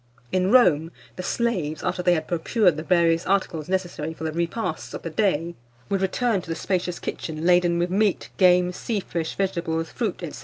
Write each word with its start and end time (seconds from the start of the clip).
In 0.31 0.49
Rome, 0.49 0.91
the 1.15 1.21
slaves, 1.21 1.83
after 1.83 2.01
they 2.01 2.15
had 2.15 2.27
procured 2.27 2.75
the 2.75 2.81
various 2.81 3.23
articles 3.27 3.69
necessary 3.69 4.15
for 4.15 4.23
the 4.23 4.31
repasts 4.31 4.95
of 4.95 5.03
the 5.03 5.11
day, 5.11 5.53
would 5.89 6.01
return 6.01 6.41
to 6.41 6.49
the 6.49 6.55
spacious 6.55 6.97
kitchen 6.97 7.45
laden 7.45 7.77
with 7.77 7.91
meat, 7.91 8.31
game, 8.37 8.71
sea 8.71 8.99
fish, 9.01 9.35
vegetables, 9.35 9.91
fruit, 9.91 10.23
&c. 10.27 10.31